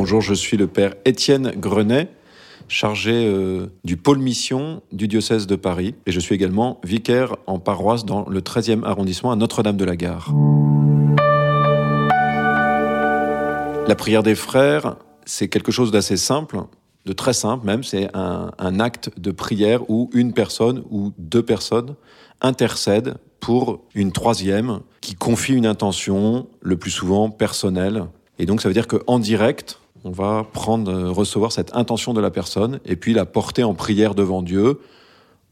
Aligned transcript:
Bonjour, 0.00 0.20
je 0.20 0.32
suis 0.32 0.56
le 0.56 0.68
père 0.68 0.94
Étienne 1.04 1.54
Grenet, 1.56 2.08
chargé 2.68 3.26
euh, 3.26 3.66
du 3.82 3.96
pôle 3.96 4.18
mission 4.18 4.80
du 4.92 5.08
diocèse 5.08 5.48
de 5.48 5.56
Paris. 5.56 5.96
Et 6.06 6.12
je 6.12 6.20
suis 6.20 6.36
également 6.36 6.80
vicaire 6.84 7.34
en 7.48 7.58
paroisse 7.58 8.04
dans 8.04 8.24
le 8.28 8.40
13e 8.40 8.84
arrondissement 8.84 9.32
à 9.32 9.34
Notre-Dame-de-la-Gare. 9.34 10.32
La 13.88 13.96
prière 13.96 14.22
des 14.22 14.36
frères, 14.36 14.98
c'est 15.24 15.48
quelque 15.48 15.72
chose 15.72 15.90
d'assez 15.90 16.16
simple, 16.16 16.60
de 17.04 17.12
très 17.12 17.32
simple 17.32 17.66
même. 17.66 17.82
C'est 17.82 18.08
un, 18.14 18.52
un 18.56 18.78
acte 18.78 19.10
de 19.18 19.32
prière 19.32 19.90
où 19.90 20.10
une 20.14 20.32
personne 20.32 20.84
ou 20.90 21.10
deux 21.18 21.42
personnes 21.42 21.96
intercèdent 22.40 23.16
pour 23.40 23.80
une 23.96 24.12
troisième 24.12 24.78
qui 25.00 25.16
confie 25.16 25.54
une 25.54 25.66
intention, 25.66 26.46
le 26.60 26.76
plus 26.76 26.92
souvent 26.92 27.30
personnelle. 27.30 28.04
Et 28.38 28.46
donc 28.46 28.62
ça 28.62 28.68
veut 28.68 28.74
dire 28.74 28.86
qu'en 28.86 29.18
direct, 29.18 29.80
on 30.04 30.10
va 30.10 30.46
prendre, 30.52 30.90
euh, 30.90 31.10
recevoir 31.10 31.52
cette 31.52 31.74
intention 31.74 32.14
de 32.14 32.20
la 32.20 32.30
personne 32.30 32.80
et 32.84 32.96
puis 32.96 33.14
la 33.14 33.26
porter 33.26 33.62
en 33.62 33.74
prière 33.74 34.14
devant 34.14 34.42
Dieu, 34.42 34.80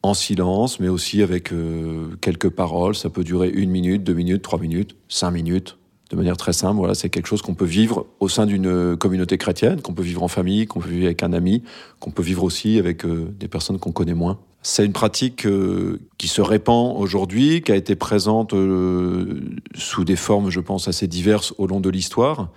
en 0.03 0.15
silence, 0.15 0.79
mais 0.80 0.89
aussi 0.89 1.23
avec 1.23 1.53
euh, 1.53 2.16
quelques 2.20 2.51
paroles. 2.51 2.95
Ça 2.95 3.11
peut 3.11 3.25
durer 3.25 3.48
une 3.48 3.70
minute, 3.70 4.05
deux 4.05 4.15
minutes, 4.15 4.43
trois 4.43 4.59
minutes, 4.59 4.97
cinq 5.09 5.33
minutes, 5.33 5.79
de 6.11 6.17
manière 6.17 6.37
très 6.37 6.53
simple. 6.53 6.77
Voilà, 6.77 6.95
c'est 6.95 7.09
quelque 7.09 7.27
chose 7.27 7.43
qu'on 7.43 7.55
peut 7.55 7.65
vivre 7.65 8.06
au 8.20 8.29
sein 8.29 8.47
d'une 8.47 8.97
communauté 8.97 9.39
chrétienne, 9.39 9.80
qu'on 9.80 9.95
peut 9.95 10.03
vivre 10.03 10.23
en 10.23 10.29
famille, 10.29 10.67
qu'on 10.67 10.81
peut 10.81 10.89
vivre 10.89 11.06
avec 11.06 11.23
un 11.23 11.33
ami, 11.33 11.62
qu'on 11.98 12.11
peut 12.11 12.23
vivre 12.23 12.45
aussi 12.45 12.78
avec 12.78 13.05
euh, 13.05 13.33
des 13.39 13.48
personnes 13.48 13.78
qu'on 13.78 13.92
connaît 13.92 14.15
moins. 14.15 14.39
C'est 14.69 14.84
une 14.84 14.93
pratique 14.93 15.47
euh, 15.47 16.01
qui 16.19 16.27
se 16.27 16.43
répand 16.43 16.97
aujourd'hui, 16.98 17.62
qui 17.62 17.70
a 17.70 17.77
été 17.77 17.95
présente 17.95 18.52
euh, 18.52 19.41
sous 19.77 20.02
des 20.02 20.16
formes, 20.16 20.51
je 20.51 20.59
pense, 20.59 20.89
assez 20.89 21.06
diverses 21.06 21.55
au 21.59 21.69
long 21.69 21.79
de 21.79 21.89
l'histoire. 21.89 22.48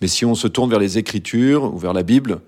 Mais 0.00 0.08
si 0.08 0.24
on 0.24 0.34
se 0.34 0.48
tourne 0.48 0.70
vers 0.70 0.80
les 0.80 0.98
Écritures 0.98 1.72
ou 1.72 1.78
vers 1.78 1.92
la 1.92 2.02
Bible, 2.02 2.40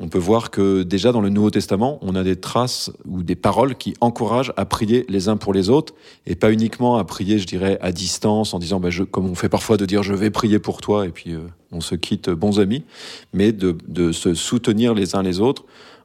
on 0.00 0.08
peut 0.08 0.18
voir 0.18 0.50
que 0.50 0.82
déjà 0.82 1.12
dans 1.12 1.22
le 1.22 1.30
Nouveau 1.30 1.50
Testament, 1.50 1.98
on 2.02 2.14
a 2.14 2.22
des 2.22 2.36
traces 2.36 2.92
ou 3.06 3.22
des 3.22 3.36
paroles 3.36 3.74
qui 3.74 3.94
encouragent 4.02 4.52
à 4.58 4.66
prier 4.66 5.06
les 5.08 5.30
uns 5.30 5.38
pour 5.38 5.54
les 5.54 5.70
autres 5.70 5.94
et 6.26 6.34
pas 6.34 6.52
uniquement 6.52 6.98
à 6.98 7.04
prier, 7.04 7.38
je 7.38 7.46
dirais, 7.46 7.78
à 7.80 7.90
distance 7.90 8.52
en 8.52 8.58
disant, 8.58 8.80
bah, 8.80 8.90
je, 8.90 9.02
comme 9.02 9.30
on 9.30 9.34
fait 9.34 9.48
parfois 9.48 9.78
de 9.78 9.86
dire 9.86 10.02
je 10.02 10.12
vais 10.12 10.28
prier 10.28 10.58
pour 10.58 10.82
toi 10.82 11.06
et 11.06 11.10
puis 11.10 11.32
euh, 11.32 11.40
on 11.72 11.80
se 11.80 11.94
quitte 11.94 12.28
bons 12.28 12.60
amis, 12.60 12.84
mais 13.32 13.52
de, 13.52 13.78
de, 13.88 14.12
se 14.12 14.34
soutenir 14.34 14.92
les 14.92 15.16
uns 15.16 15.22
les 15.22 15.40
autres 15.40 15.64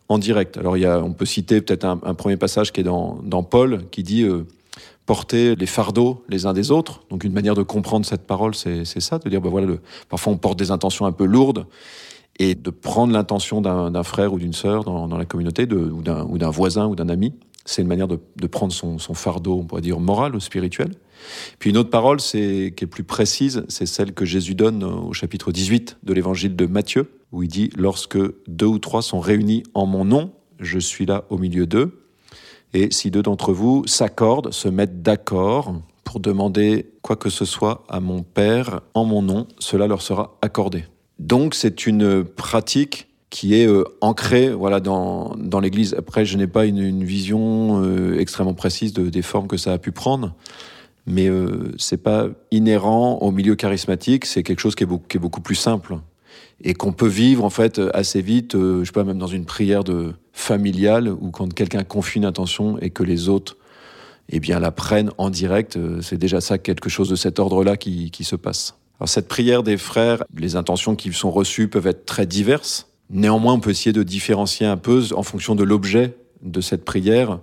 en 0.09 0.17
direct. 0.17 0.57
Alors 0.57 0.77
il 0.77 0.81
y 0.81 0.85
a, 0.85 0.99
on 0.99 1.13
peut 1.13 1.25
citer 1.25 1.61
peut-être 1.61 1.85
un, 1.85 2.13
premier 2.13 2.37
passage 2.37 2.71
qui 2.71 2.81
est 2.81 2.83
dans, 2.83 3.19
dans 3.23 3.43
Paul 3.43 3.85
qui 3.91 4.03
dit 4.03 4.23
euh, 4.23 4.45
porter 5.05 5.55
les 5.55 5.65
fardeaux 5.65 6.23
les 6.29 6.45
uns 6.45 6.53
des 6.53 6.71
autres. 6.71 7.03
Donc 7.09 7.23
une 7.23 7.33
manière 7.33 7.55
de 7.55 7.63
comprendre 7.63 8.05
cette 8.05 8.25
parole, 8.25 8.55
c'est 8.55 8.85
ça, 8.85 9.19
de 9.19 9.29
dire, 9.29 9.41
bah, 9.41 9.49
voilà, 9.49 9.73
parfois 10.09 10.33
on 10.33 10.37
porte 10.37 10.57
des 10.57 10.71
intentions 10.71 11.05
un 11.05 11.11
peu 11.11 11.25
lourdes 11.25 11.65
et 12.39 12.55
de 12.55 12.69
prendre 12.69 13.13
l'intention 13.13 13.61
d'un 13.61 14.03
frère 14.03 14.33
ou 14.33 14.39
d'une 14.39 14.53
sœur 14.53 14.83
dans, 14.83 15.07
dans, 15.07 15.17
la 15.17 15.25
communauté, 15.25 15.67
ou 15.71 16.01
d'un 16.01 16.49
voisin 16.49 16.87
ou 16.87 16.95
d'un 16.95 17.09
ami. 17.09 17.33
C'est 17.65 17.81
une 17.81 17.87
manière 17.87 18.07
de, 18.07 18.47
prendre 18.47 18.73
son, 18.73 18.97
son, 18.97 19.13
fardeau, 19.13 19.57
on 19.59 19.63
pourrait 19.63 19.81
dire 19.81 19.99
moral 19.99 20.35
ou 20.35 20.39
spirituel. 20.39 20.91
Puis 21.59 21.69
une 21.69 21.77
autre 21.77 21.89
parole, 21.89 22.19
c'est 22.19 22.73
qui 22.75 22.83
est 22.83 22.87
plus 22.87 23.05
précise, 23.05 23.63
c'est 23.69 23.85
celle 23.85 24.13
que 24.13 24.25
Jésus 24.25 24.53
donne 24.53 24.83
au 24.83 25.13
chapitre 25.13 25.51
18 25.51 25.99
de 26.03 26.13
l'évangile 26.13 26.55
de 26.55 26.65
Matthieu, 26.65 27.09
où 27.31 27.43
il 27.43 27.49
dit 27.49 27.69
lorsque 27.77 28.19
deux 28.47 28.65
ou 28.65 28.79
trois 28.79 29.01
sont 29.01 29.21
réunis 29.21 29.63
en 29.73 29.85
mon 29.85 30.03
nom, 30.03 30.33
je 30.59 30.79
suis 30.79 31.05
là 31.05 31.23
au 31.29 31.37
milieu 31.37 31.65
d'eux. 31.65 32.03
Et 32.73 32.91
si 32.91 33.11
deux 33.11 33.21
d'entre 33.21 33.53
vous 33.53 33.83
s'accordent, 33.85 34.51
se 34.51 34.67
mettent 34.67 35.01
d'accord 35.01 35.75
pour 36.03 36.19
demander 36.19 36.91
quoi 37.01 37.15
que 37.15 37.29
ce 37.29 37.45
soit 37.45 37.83
à 37.87 37.99
mon 37.99 38.23
Père 38.23 38.81
en 38.93 39.05
mon 39.05 39.21
nom, 39.21 39.47
cela 39.59 39.87
leur 39.87 40.01
sera 40.01 40.37
accordé. 40.41 40.85
Donc 41.19 41.55
c'est 41.55 41.85
une 41.85 42.23
pratique 42.23 43.07
qui 43.33 43.55
est 43.55 43.67
euh, 43.67 43.83
ancrée 43.99 44.51
voilà 44.53 44.79
dans, 44.79 45.33
dans 45.37 45.59
l'Église. 45.59 45.95
Après, 45.97 46.23
je 46.23 46.37
n'ai 46.37 46.45
pas 46.45 46.65
une, 46.65 46.77
une 46.77 47.03
vision 47.03 47.81
euh, 47.83 48.19
extrêmement 48.19 48.53
précise 48.53 48.93
de, 48.93 49.09
des 49.09 49.23
formes 49.23 49.47
que 49.47 49.57
ça 49.57 49.73
a 49.73 49.79
pu 49.79 49.91
prendre, 49.91 50.35
mais 51.07 51.29
euh, 51.29 51.71
c'est 51.79 51.97
pas 51.97 52.27
inhérent 52.51 53.17
au 53.21 53.31
milieu 53.31 53.55
charismatique. 53.55 54.25
C'est 54.25 54.43
quelque 54.43 54.59
chose 54.59 54.75
qui 54.75 54.83
est, 54.83 54.87
beaucoup, 54.87 55.07
qui 55.09 55.17
est 55.17 55.19
beaucoup 55.19 55.41
plus 55.41 55.55
simple 55.55 55.97
et 56.63 56.75
qu'on 56.75 56.93
peut 56.93 57.07
vivre 57.07 57.43
en 57.43 57.49
fait 57.49 57.81
assez 57.95 58.21
vite. 58.21 58.53
Euh, 58.53 58.81
je 58.81 58.85
sais 58.85 58.91
pas 58.91 59.03
même 59.03 59.17
dans 59.17 59.25
une 59.25 59.45
prière 59.45 59.83
de 59.83 60.13
familiale 60.31 61.09
ou 61.09 61.31
quand 61.31 61.51
quelqu'un 61.51 61.83
confie 61.83 62.19
une 62.19 62.25
intention 62.25 62.77
et 62.81 62.91
que 62.91 63.01
les 63.01 63.29
autres 63.29 63.57
eh 64.29 64.39
bien 64.39 64.59
la 64.59 64.71
prennent 64.71 65.09
en 65.17 65.31
direct. 65.31 65.75
Euh, 65.75 66.01
c'est 66.01 66.19
déjà 66.19 66.39
ça 66.39 66.59
quelque 66.59 66.87
chose 66.87 67.09
de 67.09 67.15
cet 67.15 67.39
ordre-là 67.39 67.77
qui, 67.77 68.11
qui 68.11 68.23
se 68.23 68.35
passe. 68.35 68.75
Alors 68.99 69.09
cette 69.09 69.27
prière 69.27 69.63
des 69.63 69.77
frères, 69.77 70.23
les 70.37 70.55
intentions 70.55 70.95
qui 70.95 71.11
sont 71.13 71.31
reçues 71.31 71.67
peuvent 71.67 71.87
être 71.87 72.05
très 72.05 72.27
diverses. 72.27 72.92
Néanmoins, 73.09 73.53
on 73.53 73.59
peut 73.59 73.69
essayer 73.69 73.93
de 73.93 74.03
différencier 74.03 74.65
un 74.65 74.77
peu 74.77 75.03
en 75.15 75.23
fonction 75.23 75.55
de 75.55 75.63
l'objet 75.63 76.15
de 76.41 76.61
cette 76.61 76.85
prière. 76.85 77.39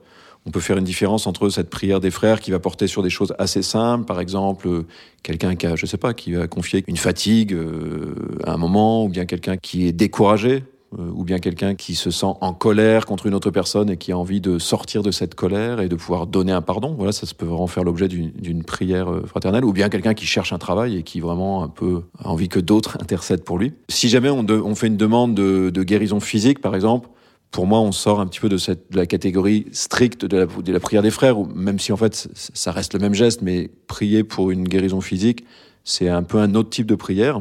On 0.47 0.51
peut 0.51 0.61
faire 0.61 0.79
une 0.79 0.85
différence 0.85 1.27
entre 1.27 1.51
cette 1.51 1.69
prière 1.69 2.01
des 2.01 2.11
frères 2.11 2.41
qui 2.41 2.51
va 2.51 2.59
porter 2.59 2.87
sur 2.87 3.03
des 3.03 3.11
choses 3.11 3.35
assez 3.39 3.63
simples, 3.63 4.07
par 4.07 4.21
exemple 4.21 4.85
quelqu'un 5.23 5.55
qui 5.55 5.67
a, 5.67 5.77
je 5.77 5.85
sais 5.85 5.99
pas, 5.99 6.15
qui 6.15 6.33
va 6.33 6.47
confier 6.49 6.83
une 6.87 6.97
fatigue 6.97 7.53
euh, 7.53 8.15
à 8.45 8.55
un 8.55 8.57
moment, 8.57 9.05
ou 9.05 9.09
bien 9.09 9.27
quelqu'un 9.27 9.59
qui 9.59 9.87
est 9.87 9.93
découragé, 9.93 10.65
ou 10.99 11.25
bien 11.25 11.39
quelqu'un 11.39 11.75
qui 11.75 11.95
se 11.95 12.11
sent 12.11 12.27
en 12.41 12.53
colère 12.53 13.07
contre 13.07 13.27
une 13.27 13.35
autre 13.35 13.51
personne 13.51 13.91
et 13.91 13.97
qui 13.97 14.13
a 14.13 14.19
envie 14.19 14.41
de 14.41 14.59
sortir 14.59 15.03
de 15.03 15.11
cette 15.11 15.35
colère 15.35 15.81
et 15.81 15.89
de 15.89 15.95
pouvoir 15.95 16.27
donner 16.27 16.53
un 16.53 16.63
pardon. 16.63 16.95
Voilà, 16.97 17.13
ça 17.13 17.27
peut 17.37 17.47
vraiment 17.47 17.69
faire 17.69 17.85
l'objet 17.85 18.09
d'une 18.09 18.65
prière 18.65 19.11
euh, 19.11 19.25
fraternelle. 19.27 19.65
Ou 19.65 19.73
bien 19.73 19.89
quelqu'un 19.89 20.15
qui 20.15 20.27
cherche 20.27 20.53
un 20.53 20.59
travail 20.59 20.97
et 20.97 21.03
qui 21.03 21.21
vraiment 21.21 21.63
un 21.63 21.69
peu 21.69 22.03
a 22.19 22.29
envie 22.29 22.49
que 22.49 22.61
d'autres 22.61 22.99
intercèdent 23.01 23.45
pour 23.45 23.59
lui. 23.59 23.73
Si 23.89 24.09
jamais 24.09 24.31
on, 24.31 24.75
fait 24.75 24.89
une 24.89 24.97
demande 24.97 25.35
de, 25.35 25.83
guérison 25.83 26.21
physique, 26.21 26.61
par 26.61 26.75
exemple, 26.75 27.09
pour 27.51 27.67
moi, 27.67 27.81
on 27.81 27.93
sort 27.93 28.21
un 28.21 28.27
petit 28.27 28.41
peu 28.41 28.49
de, 28.49 28.57
cette, 28.57 28.93
de 28.93 28.97
la 28.97 29.07
catégorie 29.07 29.67
stricte 29.73 30.25
de 30.25 30.73
la, 30.73 30.81
prière 30.81 31.03
des 31.03 31.11
frères, 31.11 31.37
même 31.55 31.79
si 31.79 31.93
en 31.93 31.97
fait 31.97 32.29
ça 32.35 32.73
reste 32.73 32.95
le 32.95 33.01
même 33.01 33.15
geste, 33.15 33.43
mais 33.43 33.71
prier 33.87 34.23
pour 34.23 34.51
une 34.51 34.69
guérison 34.69 35.01
physique, 35.01 35.45
c'est 35.85 36.09
un 36.09 36.23
peu 36.23 36.39
un 36.39 36.55
autre 36.55 36.71
type 36.71 36.87
de 36.87 36.95
prière 36.95 37.41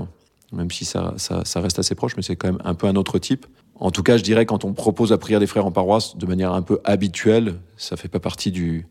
même 0.52 0.72
si 0.72 0.86
ça, 0.86 1.14
ça, 1.18 1.62
reste 1.62 1.80
assez 1.80 1.96
proche, 1.96 2.16
mais 2.16 2.24
c'est 2.24 2.36
quand 2.36 2.48
même 2.48 2.62
un 2.64 2.74
peu 2.74 2.88
un 2.88 2.96
autre 2.96 3.20
type. 3.20 3.46
En 3.76 3.92
tout 3.92 4.04
cas, 4.04 4.18
je 4.18 4.24
dirais 4.24 4.46
quand 4.46 4.66
on 4.66 4.74
propose 4.74 5.12
la 5.12 5.18
prière 5.18 5.40
des 5.40 5.48
frères 5.48 5.66
en 5.66 5.72
paroisse 5.72 6.18
de 6.18 6.26
manière 6.26 6.54
un 6.54 6.62
peu 6.62 6.80
habituelle, 6.84 7.56
ça 7.78 7.96
fait 7.96 8.10
pas 8.10 8.20
partie 8.20 8.52
du 8.52 8.88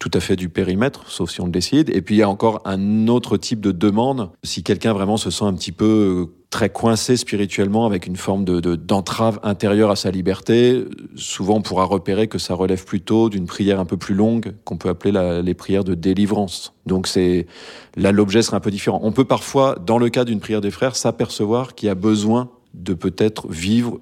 tout 0.00 0.10
à 0.12 0.20
fait 0.20 0.34
du 0.34 0.48
périmètre, 0.48 1.08
sauf 1.08 1.30
si 1.30 1.40
on 1.40 1.46
le 1.46 1.52
décide. 1.52 1.90
Et 1.90 2.02
puis 2.02 2.16
il 2.16 2.18
y 2.18 2.22
a 2.22 2.28
encore 2.28 2.60
un 2.64 3.06
autre 3.06 3.36
type 3.36 3.60
de 3.60 3.70
demande. 3.70 4.30
Si 4.42 4.64
quelqu'un 4.64 4.92
vraiment 4.92 5.16
se 5.16 5.30
sent 5.30 5.44
un 5.44 5.54
petit 5.54 5.72
peu 5.72 6.32
très 6.54 6.70
coincé 6.70 7.16
spirituellement, 7.16 7.84
avec 7.84 8.06
une 8.06 8.14
forme 8.14 8.44
de 8.44 8.76
d'entrave 8.76 9.40
intérieure 9.42 9.90
à 9.90 9.96
sa 9.96 10.12
liberté, 10.12 10.84
souvent 11.16 11.56
on 11.56 11.62
pourra 11.62 11.82
repérer 11.82 12.28
que 12.28 12.38
ça 12.38 12.54
relève 12.54 12.84
plutôt 12.84 13.28
d'une 13.28 13.46
prière 13.46 13.80
un 13.80 13.84
peu 13.84 13.96
plus 13.96 14.14
longue, 14.14 14.54
qu'on 14.62 14.76
peut 14.76 14.88
appeler 14.88 15.42
les 15.42 15.54
prières 15.54 15.82
de 15.82 15.94
délivrance. 15.94 16.72
Donc 16.86 17.08
c'est 17.08 17.48
là 17.96 18.12
l'objet 18.12 18.40
sera 18.40 18.58
un 18.58 18.60
peu 18.60 18.70
différent. 18.70 19.00
On 19.02 19.10
peut 19.10 19.24
parfois, 19.24 19.76
dans 19.84 19.98
le 19.98 20.08
cas 20.10 20.24
d'une 20.24 20.38
prière 20.38 20.60
des 20.60 20.70
frères, 20.70 20.94
s'apercevoir 20.94 21.74
qu'il 21.74 21.88
y 21.88 21.90
a 21.90 21.96
besoin 21.96 22.50
de 22.72 22.94
peut-être 22.94 23.48
vivre 23.50 23.98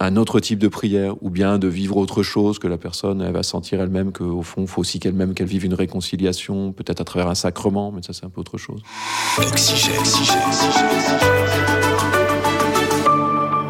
un 0.00 0.16
autre 0.16 0.40
type 0.40 0.58
de 0.58 0.68
prière, 0.68 1.14
ou 1.22 1.30
bien 1.30 1.58
de 1.58 1.68
vivre 1.68 1.96
autre 1.96 2.22
chose, 2.22 2.58
que 2.58 2.68
la 2.68 2.78
personne 2.78 3.20
elle 3.20 3.32
va 3.32 3.42
sentir 3.42 3.80
elle-même 3.80 4.12
qu'au 4.12 4.42
fond, 4.42 4.62
il 4.62 4.68
faut 4.68 4.80
aussi 4.80 5.00
qu'elle-même 5.00 5.34
qu'elle 5.34 5.46
vive 5.46 5.64
une 5.64 5.74
réconciliation, 5.74 6.72
peut-être 6.72 7.00
à 7.00 7.04
travers 7.04 7.28
un 7.28 7.34
sacrement, 7.34 7.90
mais 7.92 8.02
ça 8.02 8.12
c'est 8.12 8.24
un 8.24 8.30
peu 8.30 8.40
autre 8.40 8.58
chose. 8.58 8.80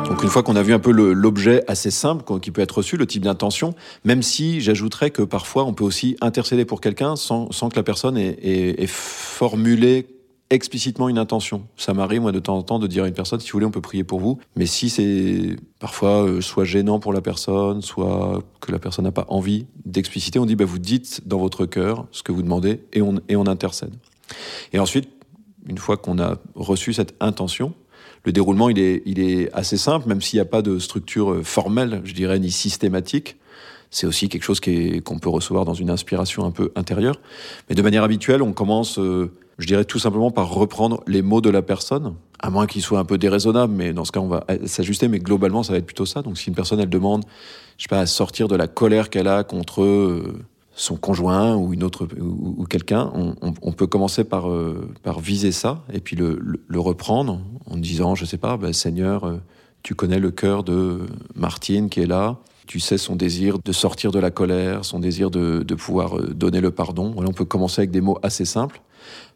Donc 0.06 0.22
une 0.22 0.28
fois 0.28 0.42
qu'on 0.42 0.56
a 0.56 0.62
vu 0.62 0.72
un 0.72 0.78
peu 0.78 0.90
l'objet 0.90 1.64
assez 1.66 1.90
simple 1.90 2.24
qui 2.40 2.50
peut 2.50 2.62
être 2.62 2.78
reçu, 2.78 2.96
le 2.96 3.06
type 3.06 3.22
d'intention, 3.22 3.74
même 4.04 4.22
si 4.22 4.60
j'ajouterais 4.60 5.10
que 5.10 5.22
parfois 5.22 5.64
on 5.64 5.72
peut 5.72 5.84
aussi 5.84 6.16
intercéder 6.20 6.64
pour 6.64 6.80
quelqu'un 6.80 7.16
sans, 7.16 7.52
sans, 7.52 7.68
que 7.68 7.76
la 7.76 7.82
personne 7.82 8.18
ait, 8.18 8.38
ait, 8.42 8.82
ait 8.82 8.86
formulé 8.86 10.06
explicitement 10.50 11.08
une 11.08 11.18
intention. 11.18 11.66
Ça 11.76 11.92
m'arrive, 11.94 12.22
moi, 12.22 12.32
de 12.32 12.38
temps 12.38 12.56
en 12.56 12.62
temps, 12.62 12.78
de 12.78 12.86
dire 12.86 13.04
à 13.04 13.08
une 13.08 13.14
personne, 13.14 13.40
si 13.40 13.50
vous 13.50 13.56
voulez, 13.56 13.66
on 13.66 13.70
peut 13.70 13.80
prier 13.80 14.04
pour 14.04 14.20
vous. 14.20 14.38
Mais 14.56 14.66
si 14.66 14.88
c'est 14.88 15.56
parfois 15.78 16.24
euh, 16.24 16.40
soit 16.40 16.64
gênant 16.64 17.00
pour 17.00 17.12
la 17.12 17.20
personne, 17.20 17.82
soit 17.82 18.42
que 18.60 18.72
la 18.72 18.78
personne 18.78 19.04
n'a 19.04 19.12
pas 19.12 19.26
envie 19.28 19.66
d'expliciter, 19.84 20.38
on 20.38 20.46
dit, 20.46 20.56
bah, 20.56 20.64
vous 20.64 20.78
dites 20.78 21.26
dans 21.26 21.38
votre 21.38 21.66
cœur 21.66 22.06
ce 22.12 22.22
que 22.22 22.32
vous 22.32 22.42
demandez 22.42 22.80
et 22.92 23.02
on, 23.02 23.20
et 23.28 23.36
on 23.36 23.46
intercède. 23.46 23.94
Et 24.72 24.78
ensuite, 24.78 25.08
une 25.66 25.78
fois 25.78 25.96
qu'on 25.96 26.18
a 26.18 26.38
reçu 26.54 26.92
cette 26.94 27.14
intention, 27.20 27.74
le 28.24 28.32
déroulement, 28.32 28.68
il 28.68 28.78
est, 28.78 29.02
il 29.06 29.20
est 29.20 29.52
assez 29.52 29.76
simple, 29.76 30.08
même 30.08 30.20
s'il 30.20 30.38
n'y 30.38 30.42
a 30.42 30.46
pas 30.46 30.62
de 30.62 30.78
structure 30.78 31.32
euh, 31.32 31.42
formelle, 31.42 32.00
je 32.04 32.14
dirais, 32.14 32.38
ni 32.38 32.50
systématique. 32.50 33.36
C'est 33.90 34.06
aussi 34.06 34.28
quelque 34.28 34.42
chose 34.42 34.60
qu'on 34.60 35.18
peut 35.18 35.28
recevoir 35.28 35.64
dans 35.64 35.74
une 35.74 35.90
inspiration 35.90 36.44
un 36.44 36.50
peu 36.50 36.72
intérieure. 36.76 37.20
Mais 37.68 37.74
de 37.74 37.82
manière 37.82 38.04
habituelle, 38.04 38.42
on 38.42 38.52
commence... 38.52 38.98
Euh, 38.98 39.32
je 39.58 39.66
dirais 39.66 39.84
tout 39.84 39.98
simplement 39.98 40.30
par 40.30 40.50
reprendre 40.50 41.02
les 41.08 41.20
mots 41.20 41.40
de 41.40 41.50
la 41.50 41.62
personne, 41.62 42.14
à 42.38 42.48
moins 42.48 42.66
qu'ils 42.66 42.82
soient 42.82 43.00
un 43.00 43.04
peu 43.04 43.18
déraisonnables, 43.18 43.74
mais 43.74 43.92
dans 43.92 44.04
ce 44.04 44.12
cas, 44.12 44.20
on 44.20 44.28
va 44.28 44.46
s'ajuster, 44.66 45.08
mais 45.08 45.18
globalement, 45.18 45.64
ça 45.64 45.72
va 45.72 45.78
être 45.78 45.86
plutôt 45.86 46.06
ça. 46.06 46.22
Donc, 46.22 46.38
si 46.38 46.48
une 46.48 46.54
personne, 46.54 46.78
elle 46.78 46.88
demande, 46.88 47.24
je 47.76 47.82
sais 47.82 47.88
pas, 47.88 47.98
à 47.98 48.06
sortir 48.06 48.46
de 48.46 48.54
la 48.54 48.68
colère 48.68 49.10
qu'elle 49.10 49.26
a 49.26 49.42
contre 49.42 49.82
euh, 49.82 50.44
son 50.76 50.96
conjoint 50.96 51.56
ou 51.56 51.74
une 51.74 51.82
autre 51.82 52.06
ou, 52.20 52.64
quelqu'un, 52.66 53.10
on, 53.42 53.72
peut 53.72 53.88
commencer 53.88 54.22
par 54.22 54.48
euh, 54.48 54.88
par 55.02 55.18
viser 55.18 55.50
ça 55.50 55.82
et 55.92 55.98
puis 55.98 56.14
le, 56.14 56.38
reprendre 56.76 57.40
en 57.66 57.76
disant, 57.76 58.14
je 58.14 58.24
sais 58.24 58.38
pas, 58.38 58.56
bah, 58.56 58.72
Seigneur, 58.72 59.40
Tu 59.82 59.96
connais 59.96 60.20
le 60.20 60.30
cœur 60.30 60.62
de 60.62 61.00
Martine 61.34 61.88
qui 61.88 62.00
est 62.00 62.06
là. 62.06 62.38
Tu 62.68 62.80
sais 62.80 62.98
son 62.98 63.16
désir 63.16 63.58
de 63.64 63.72
sortir 63.72 64.12
de 64.12 64.18
la 64.18 64.30
colère, 64.30 64.84
son 64.84 65.00
désir 65.00 65.30
de, 65.30 65.74
pouvoir 65.74 66.18
euh, 66.18 66.34
donner 66.34 66.60
le 66.60 66.70
pardon. 66.70 67.12
Voilà, 67.14 67.30
on 67.30 67.32
peut 67.32 67.46
commencer 67.46 67.80
avec 67.80 67.90
des 67.90 68.02
mots 68.02 68.18
assez 68.22 68.44
simples. 68.44 68.82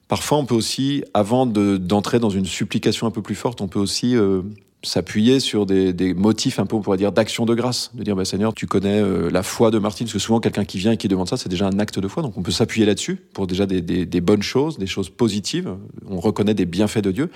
Parfois, 0.06 0.36
on 0.36 0.44
peut 0.44 0.54
aussi, 0.54 1.02
avant 1.14 1.46
d'entrer 1.46 2.18
dans 2.18 2.28
une 2.28 2.44
supplication 2.44 3.06
un 3.06 3.10
peu 3.10 3.22
plus 3.22 3.34
forte, 3.34 3.62
on 3.62 3.68
peut 3.68 3.78
aussi 3.78 4.14
euh, 4.14 4.42
s'appuyer 4.82 5.40
sur 5.40 5.64
des, 5.64 6.12
motifs 6.12 6.58
un 6.58 6.66
peu, 6.66 6.76
on 6.76 6.82
pourrait 6.82 6.98
dire, 6.98 7.10
d'action 7.10 7.46
de 7.46 7.54
grâce. 7.54 7.90
De 7.94 8.02
dire, 8.02 8.14
bah, 8.14 8.26
Seigneur, 8.26 8.52
tu 8.52 8.66
connais 8.66 9.00
euh, 9.00 9.30
la 9.30 9.42
foi 9.42 9.70
de 9.70 9.78
Martine, 9.78 10.04
parce 10.04 10.12
que 10.12 10.18
souvent, 10.18 10.38
quelqu'un 10.38 10.66
qui 10.66 10.76
vient 10.76 10.92
et 10.92 10.98
qui 10.98 11.08
demande 11.08 11.28
ça, 11.30 11.38
c'est 11.38 11.48
déjà 11.48 11.66
un 11.66 11.78
acte 11.78 11.98
de 11.98 12.08
foi. 12.08 12.22
Donc, 12.22 12.36
on 12.36 12.42
peut 12.42 12.52
s'appuyer 12.52 12.84
là-dessus 12.84 13.16
pour 13.16 13.46
déjà 13.46 13.64
des, 13.64 13.80
des, 13.80 14.20
bonnes 14.20 14.42
choses, 14.42 14.76
des 14.76 14.86
choses 14.86 15.08
positives. 15.08 15.74
On 16.06 16.20
reconnaît 16.20 16.52
des 16.52 16.66
bienfaits 16.66 16.98
de 16.98 17.12
Dieu. 17.12 17.30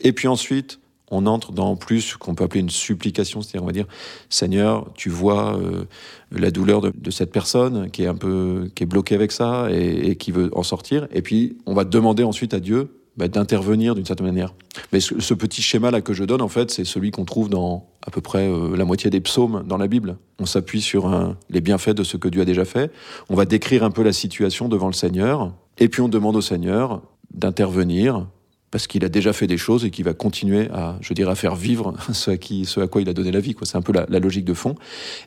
Et 0.00 0.12
puis 0.12 0.26
ensuite, 0.26 0.78
on 1.10 1.26
entre 1.26 1.52
dans 1.52 1.76
plus 1.76 2.00
ce 2.00 2.16
qu'on 2.16 2.34
peut 2.34 2.44
appeler 2.44 2.60
une 2.60 2.70
supplication, 2.70 3.42
c'est-à-dire 3.42 3.62
on 3.62 3.66
va 3.66 3.72
dire 3.72 3.86
Seigneur, 4.30 4.90
tu 4.94 5.10
vois 5.10 5.56
euh, 5.56 5.84
la 6.32 6.50
douleur 6.50 6.80
de, 6.80 7.10
cette 7.10 7.32
personne 7.32 7.90
qui 7.90 8.04
est 8.04 8.06
un 8.06 8.14
peu 8.14 8.70
qui 8.74 8.84
est 8.84 8.86
bloquée 8.86 9.14
avec 9.14 9.32
ça 9.32 9.68
et, 9.70 10.16
qui 10.16 10.32
veut 10.32 10.50
en 10.56 10.62
sortir, 10.62 11.06
et 11.12 11.22
puis 11.22 11.56
on 11.66 11.74
va 11.74 11.84
demander 11.84 12.24
ensuite 12.24 12.54
à 12.54 12.60
Dieu 12.60 13.00
bah, 13.16 13.28
d'intervenir 13.28 13.94
d'une 13.94 14.06
certaine 14.06 14.26
manière. 14.26 14.54
Mais 14.92 15.00
ce, 15.00 15.34
petit 15.34 15.62
schéma 15.62 15.90
là 15.90 16.00
que 16.00 16.14
je 16.14 16.24
donne 16.24 16.42
en 16.42 16.48
fait, 16.48 16.70
c'est 16.70 16.84
celui 16.84 17.10
qu'on 17.10 17.24
trouve 17.24 17.48
dans 17.48 17.86
à 18.06 18.10
peu 18.10 18.20
près 18.20 18.48
euh, 18.48 18.76
la 18.76 18.84
moitié 18.84 19.10
des 19.10 19.20
psaumes 19.20 19.62
dans 19.66 19.76
la 19.76 19.86
Bible. 19.86 20.16
On 20.40 20.46
s'appuie 20.46 20.80
sur 20.80 21.36
les 21.50 21.60
bienfaits 21.60 21.90
de 21.90 22.02
ce 22.02 22.16
que 22.16 22.28
Dieu 22.28 22.42
a 22.42 22.44
déjà 22.44 22.64
fait. 22.64 22.90
On 23.28 23.36
va 23.36 23.44
décrire 23.44 23.84
un 23.84 23.90
peu 23.90 24.02
la 24.02 24.12
situation 24.12 24.68
devant 24.68 24.88
le 24.88 24.94
Seigneur, 24.94 25.52
et 25.78 25.88
puis 25.88 26.00
on 26.00 26.08
demande 26.08 26.36
au 26.36 26.40
Seigneur 26.40 27.02
d'intervenir 27.32 28.26
parce 28.74 28.88
qu'il 28.88 29.04
a 29.04 29.08
déjà 29.08 29.32
fait 29.32 29.46
des 29.46 29.56
choses 29.56 29.84
et 29.84 29.92
qu'il 29.92 30.04
va 30.04 30.14
continuer 30.14 30.68
à, 30.72 30.96
je 31.00 31.14
dirais, 31.14 31.30
à 31.30 31.36
faire 31.36 31.54
vivre 31.54 31.94
ce 32.12 32.32
à, 32.32 32.36
qui, 32.36 32.64
ce 32.64 32.80
à 32.80 32.88
quoi 32.88 33.02
il 33.02 33.08
a 33.08 33.12
donné 33.12 33.30
la 33.30 33.38
vie. 33.38 33.54
C'est 33.62 33.76
un 33.76 33.82
peu 33.82 33.92
la, 33.92 34.18
logique 34.18 34.44
de 34.44 34.52
fond. 34.52 34.74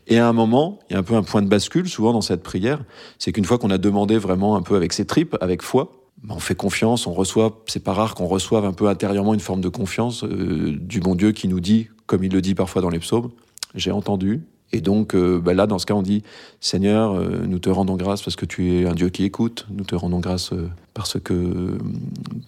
Et 0.06 0.20
à 0.20 0.28
un 0.28 0.34
moment, 0.34 0.80
il 0.90 0.94
y 0.94 0.96
a 0.98 1.00
un 1.00 1.04
peu 1.04 1.14
un 1.16 1.24
point 1.24 1.42
de 1.42 1.48
bascule, 1.48 1.88
souvent 1.88 2.12
dans 2.12 2.20
cette 2.20 2.44
prière, 2.44 2.84
c'est 3.20 3.32
qu'une 3.32 3.46
fois 3.46 3.58
qu'on 3.58 3.70
a 3.70 3.78
demandé 3.78 4.18
vraiment 4.18 4.58
un 4.58 4.62
peu 4.62 4.76
avec 4.76 4.92
ses 4.92 5.06
tripes, 5.06 5.38
avec 5.40 5.62
foi, 5.62 5.94
ben, 6.24 6.36
on 6.36 6.40
fait 6.40 6.56
confiance, 6.56 7.08
on 7.08 7.14
reçoit, 7.14 7.64
c'est 7.68 7.82
pas 7.82 7.94
rare 7.94 8.16
qu'on 8.16 8.28
reçoive 8.28 8.66
un 8.66 8.74
peu 8.74 8.90
intérieurement 8.90 9.34
une 9.34 9.40
forme 9.40 9.62
de 9.62 9.70
confiance 9.70 10.26
euh, 10.26 10.76
du 10.78 11.00
bon 11.00 11.16
Dieu 11.16 11.32
qui 11.32 11.48
nous 11.48 11.62
dit, 11.62 11.88
comme 12.06 12.26
il 12.26 12.34
le 12.34 12.42
dit 12.42 12.54
parfois 12.54 12.82
dans 12.82 12.90
les 12.90 13.00
psaumes, 13.00 13.30
j'ai 13.76 13.92
entendu, 13.92 14.42
et 14.74 14.82
donc 14.82 15.16
euh, 15.16 15.40
bah 15.40 15.54
là, 15.54 15.66
dans 15.66 15.80
ce 15.80 15.86
cas, 15.86 15.94
on 15.94 16.02
dit 16.02 16.24
Seigneur, 16.60 17.14
euh, 17.14 17.46
nous 17.48 17.60
te 17.60 17.70
rendons 17.70 17.96
grâce 17.96 18.22
parce 18.22 18.36
que 18.36 18.46
tu 18.46 18.74
es 18.74 18.86
un 18.86 18.94
Dieu 18.94 19.10
qui 19.10 19.24
écoute. 19.24 19.66
Nous 19.72 19.86
te 19.86 19.96
rendons 19.96 20.20
grâce 20.20 20.52
euh, 20.52 20.70
parce 20.94 21.20
que 21.20 21.78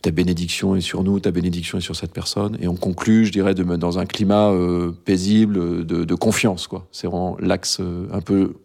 ta 0.02 0.12
bénédiction 0.12 0.76
est 0.76 0.82
sur 0.82 1.04
nous, 1.04 1.20
ta 1.20 1.32
bénédiction 1.32 1.78
est 1.78 1.82
sur 1.82 1.96
cette 1.96 2.12
personne. 2.12 2.58
Et 2.62 2.68
on 2.68 2.76
conclut, 2.76 3.26
je 3.26 3.32
dirais, 3.32 3.56
de, 3.56 3.64
dans 3.64 4.00
un 4.00 4.06
climat 4.06 4.52
paisible 5.06 5.86
de, 5.86 6.16
confiance. 6.16 6.68
quoi. 6.68 6.88
C'est 6.92 7.08
vraiment 7.08 7.38
l'axe 7.40 7.80
un 8.12 8.22
peu 8.22 8.56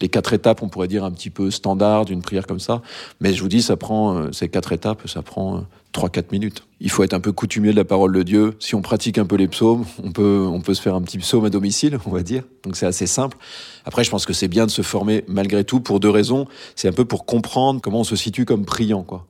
les 0.00 0.08
quatre 0.08 0.32
étapes, 0.32 0.62
on 0.62 0.68
pourrait 0.68 0.88
dire 0.88 1.04
un 1.04 1.10
petit 1.10 1.30
peu 1.30 1.50
standard 1.50 2.04
d'une 2.04 2.22
prière 2.22 2.46
comme 2.46 2.60
ça. 2.60 2.82
Mais 3.20 3.32
je 3.32 3.42
vous 3.42 3.48
dis, 3.48 3.62
ça 3.62 3.76
prend 3.76 4.16
euh, 4.16 4.32
ces 4.32 4.48
quatre 4.48 4.72
étapes, 4.72 5.08
ça 5.08 5.22
prend 5.22 5.56
euh, 5.56 5.60
trois 5.92 6.08
quatre 6.08 6.32
minutes. 6.32 6.64
Il 6.80 6.90
faut 6.90 7.04
être 7.04 7.14
un 7.14 7.20
peu 7.20 7.32
coutumier 7.32 7.70
de 7.70 7.76
la 7.76 7.84
parole 7.84 8.12
de 8.12 8.22
Dieu. 8.22 8.54
Si 8.58 8.74
on 8.74 8.82
pratique 8.82 9.18
un 9.18 9.26
peu 9.26 9.36
les 9.36 9.48
psaumes, 9.48 9.84
on 10.02 10.10
peut 10.10 10.46
on 10.50 10.60
peut 10.60 10.74
se 10.74 10.82
faire 10.82 10.94
un 10.94 11.02
petit 11.02 11.18
psaume 11.18 11.44
à 11.44 11.50
domicile, 11.50 11.98
on 12.06 12.10
va 12.10 12.22
dire. 12.22 12.42
Donc 12.64 12.76
c'est 12.76 12.86
assez 12.86 13.06
simple. 13.06 13.36
Après, 13.84 14.04
je 14.04 14.10
pense 14.10 14.26
que 14.26 14.32
c'est 14.32 14.48
bien 14.48 14.66
de 14.66 14.70
se 14.70 14.82
former 14.82 15.24
malgré 15.28 15.64
tout 15.64 15.80
pour 15.80 16.00
deux 16.00 16.10
raisons. 16.10 16.46
C'est 16.74 16.88
un 16.88 16.92
peu 16.92 17.04
pour 17.04 17.26
comprendre 17.26 17.80
comment 17.80 18.00
on 18.00 18.04
se 18.04 18.16
situe 18.16 18.44
comme 18.44 18.64
priant, 18.64 19.02
quoi. 19.02 19.26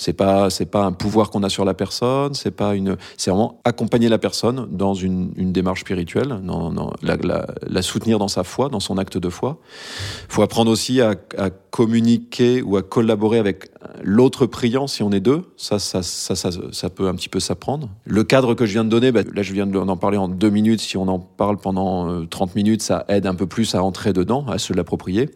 C'est 0.00 0.14
pas 0.14 0.48
c'est 0.48 0.64
pas 0.64 0.84
un 0.86 0.92
pouvoir 0.92 1.28
qu'on 1.28 1.42
a 1.42 1.50
sur 1.50 1.66
la 1.66 1.74
personne, 1.74 2.32
c'est 2.32 2.52
pas 2.52 2.74
une 2.74 2.96
c'est 3.18 3.30
vraiment 3.30 3.60
accompagner 3.66 4.08
la 4.08 4.16
personne 4.16 4.66
dans 4.70 4.94
une, 4.94 5.30
démarche 5.52 5.82
spirituelle, 5.82 6.40
dans, 6.42 6.72
dans 6.72 6.90
la, 7.02 7.82
soutenir 7.82 8.18
dans 8.18 8.26
sa 8.28 8.42
foi, 8.42 8.70
dans 8.70 8.80
son 8.80 8.96
acte 8.96 9.18
de 9.18 9.28
foi. 9.28 9.58
Faut 10.30 10.40
apprendre 10.40 10.70
aussi 10.70 11.02
à, 11.02 11.16
à 11.36 11.50
communiquer 11.50 12.62
ou 12.62 12.78
à 12.78 12.82
collaborer 12.82 13.38
avec 13.38 13.72
l'autre 14.02 14.46
priant 14.46 14.86
si 14.86 15.02
on 15.02 15.12
est 15.12 15.20
deux. 15.20 15.42
Ça 15.58 15.78
ça, 15.78 16.02
ça 16.02 16.34
ça, 16.34 16.48
ça 16.72 16.88
peut 16.88 17.06
un 17.06 17.14
petit 17.14 17.28
peu 17.28 17.38
s'apprendre. 17.38 17.90
Le 18.06 18.24
cadre 18.24 18.54
que 18.54 18.64
je 18.64 18.72
viens 18.72 18.84
de 18.84 18.88
donner, 18.88 19.12
bah, 19.12 19.20
là 19.34 19.42
je 19.42 19.52
viens 19.52 19.66
d'en 19.66 19.96
parler 19.98 20.16
en 20.16 20.28
deux 20.28 20.48
minutes. 20.48 20.80
Si 20.80 20.96
on 20.96 21.08
en 21.08 21.18
parle 21.18 21.58
pendant 21.58 22.24
30 22.24 22.48
euh, 22.48 22.52
minutes, 22.56 22.80
ça 22.80 23.04
aide 23.08 23.26
un 23.26 23.34
peu 23.34 23.46
plus 23.46 23.74
à 23.74 23.82
entrer 23.82 24.14
dedans, 24.14 24.46
à 24.48 24.56
se 24.56 24.72
l'approprier. 24.72 25.28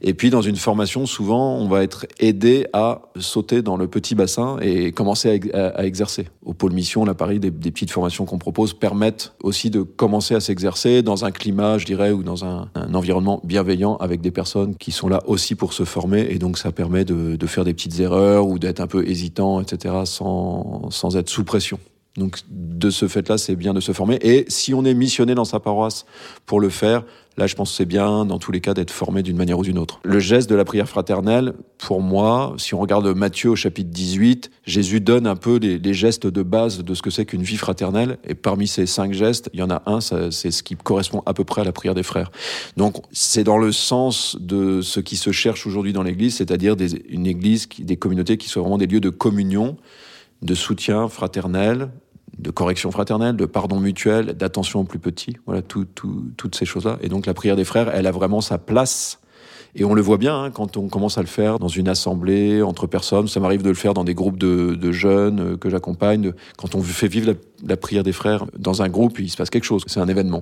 Et 0.00 0.12
puis 0.12 0.30
dans 0.30 0.42
une 0.42 0.56
formation, 0.56 1.06
souvent 1.06 1.54
on 1.54 1.68
va 1.68 1.84
être 1.84 2.06
aidé 2.18 2.66
à 2.72 3.02
sauter 3.16 3.62
dans 3.62 3.76
le 3.76 3.86
petit 3.86 4.07
bassin 4.14 4.58
et 4.60 4.92
commencer 4.92 5.40
à, 5.52 5.84
exercer. 5.84 6.28
Au 6.44 6.54
pôle 6.54 6.72
mission, 6.72 7.04
là, 7.04 7.14
pareil, 7.14 7.40
des, 7.40 7.50
petites 7.50 7.90
formations 7.90 8.24
qu'on 8.24 8.38
propose 8.38 8.74
permettent 8.74 9.32
aussi 9.42 9.70
de 9.70 9.82
commencer 9.82 10.34
à 10.34 10.40
s'exercer 10.40 11.02
dans 11.02 11.24
un 11.24 11.30
climat, 11.30 11.78
je 11.78 11.86
dirais, 11.86 12.10
ou 12.10 12.22
dans 12.22 12.44
un, 12.44 12.68
environnement 12.94 13.40
bienveillant 13.44 13.96
avec 13.96 14.20
des 14.20 14.30
personnes 14.30 14.74
qui 14.76 14.92
sont 14.92 15.08
là 15.08 15.22
aussi 15.26 15.54
pour 15.54 15.72
se 15.72 15.84
former. 15.84 16.26
Et 16.30 16.38
donc, 16.38 16.58
ça 16.58 16.72
permet 16.72 17.04
de, 17.04 17.36
de 17.36 17.46
faire 17.46 17.64
des 17.64 17.74
petites 17.74 18.00
erreurs 18.00 18.46
ou 18.46 18.58
d'être 18.58 18.80
un 18.80 18.86
peu 18.86 19.06
hésitant, 19.06 19.60
etc., 19.60 19.94
sans, 20.04 20.90
sans 20.90 21.16
être 21.16 21.28
sous 21.28 21.44
pression. 21.44 21.78
Donc 22.18 22.40
de 22.50 22.90
ce 22.90 23.08
fait-là, 23.08 23.38
c'est 23.38 23.56
bien 23.56 23.72
de 23.72 23.80
se 23.80 23.92
former. 23.92 24.18
Et 24.22 24.44
si 24.48 24.74
on 24.74 24.84
est 24.84 24.94
missionné 24.94 25.34
dans 25.34 25.44
sa 25.44 25.60
paroisse 25.60 26.04
pour 26.46 26.60
le 26.60 26.68
faire, 26.68 27.04
là, 27.36 27.46
je 27.46 27.54
pense 27.54 27.70
que 27.70 27.76
c'est 27.76 27.84
bien, 27.84 28.24
dans 28.24 28.38
tous 28.38 28.50
les 28.50 28.60
cas, 28.60 28.74
d'être 28.74 28.90
formé 28.90 29.22
d'une 29.22 29.36
manière 29.36 29.58
ou 29.58 29.62
d'une 29.62 29.78
autre. 29.78 30.00
Le 30.02 30.18
geste 30.18 30.50
de 30.50 30.56
la 30.56 30.64
prière 30.64 30.88
fraternelle, 30.88 31.54
pour 31.78 32.02
moi, 32.02 32.54
si 32.58 32.74
on 32.74 32.80
regarde 32.80 33.06
Matthieu 33.06 33.50
au 33.50 33.56
chapitre 33.56 33.90
18, 33.90 34.50
Jésus 34.66 35.00
donne 35.00 35.26
un 35.26 35.36
peu 35.36 35.58
les, 35.58 35.94
gestes 35.94 36.26
de 36.26 36.42
base 36.42 36.82
de 36.82 36.94
ce 36.94 37.02
que 37.02 37.10
c'est 37.10 37.24
qu'une 37.24 37.42
vie 37.42 37.56
fraternelle. 37.56 38.18
Et 38.24 38.34
parmi 38.34 38.66
ces 38.66 38.86
cinq 38.86 39.12
gestes, 39.12 39.48
il 39.52 39.60
y 39.60 39.62
en 39.62 39.70
a 39.70 39.82
un, 39.86 40.00
c'est 40.00 40.50
ce 40.50 40.62
qui 40.62 40.74
correspond 40.74 41.22
à 41.24 41.34
peu 41.34 41.44
près 41.44 41.60
à 41.60 41.64
la 41.64 41.72
prière 41.72 41.94
des 41.94 42.02
frères. 42.02 42.32
Donc 42.76 42.96
c'est 43.12 43.44
dans 43.44 43.58
le 43.58 43.70
sens 43.70 44.36
de 44.40 44.82
ce 44.82 44.98
qui 44.98 45.16
se 45.16 45.30
cherche 45.30 45.66
aujourd'hui 45.66 45.92
dans 45.92 46.02
l'Église, 46.02 46.36
c'est-à-dire 46.36 46.74
une 47.08 47.26
Église, 47.26 47.68
des 47.78 47.96
communautés 47.96 48.36
qui 48.36 48.48
soient 48.48 48.62
vraiment 48.62 48.78
des 48.78 48.86
lieux 48.86 49.00
de 49.00 49.10
communion 49.10 49.76
de 50.42 50.54
soutien 50.54 51.08
fraternel, 51.08 51.90
de 52.38 52.50
correction 52.50 52.90
fraternelle, 52.90 53.36
de 53.36 53.46
pardon 53.46 53.80
mutuel, 53.80 54.34
d'attention 54.34 54.80
aux 54.80 54.84
plus 54.84 54.98
petits. 54.98 55.36
Voilà, 55.46 55.62
toutes 55.62 56.54
ces 56.54 56.64
choses-là. 56.64 56.98
Et 57.02 57.08
donc 57.08 57.26
la 57.26 57.34
prière 57.34 57.56
des 57.56 57.64
frères, 57.64 57.90
elle 57.94 58.06
a 58.06 58.12
vraiment 58.12 58.40
sa 58.40 58.58
place. 58.58 59.20
Et 59.74 59.84
on 59.84 59.94
le 59.94 60.02
voit 60.02 60.16
bien 60.16 60.44
hein, 60.44 60.50
quand 60.50 60.76
on 60.76 60.88
commence 60.88 61.18
à 61.18 61.20
le 61.20 61.26
faire 61.26 61.58
dans 61.58 61.68
une 61.68 61.88
assemblée, 61.88 62.62
entre 62.62 62.86
personnes. 62.86 63.28
Ça 63.28 63.38
m'arrive 63.40 63.62
de 63.62 63.68
le 63.68 63.74
faire 63.74 63.94
dans 63.94 64.04
des 64.04 64.14
groupes 64.14 64.38
de, 64.38 64.92
jeunes 64.92 65.40
euh, 65.40 65.56
que 65.56 65.68
j'accompagne. 65.70 66.32
Quand 66.56 66.74
on 66.74 66.82
fait 66.82 67.08
vivre 67.08 67.34
la, 67.64 67.76
prière 67.76 68.02
des 68.02 68.12
frères 68.12 68.46
dans 68.58 68.82
un 68.82 68.88
groupe, 68.88 69.18
il 69.20 69.30
se 69.30 69.36
passe 69.36 69.50
quelque 69.50 69.64
chose. 69.64 69.84
C'est 69.86 70.00
un 70.00 70.08
événement. 70.08 70.36